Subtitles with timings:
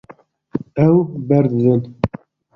[0.85, 0.95] Ew
[1.27, 1.81] berdidin.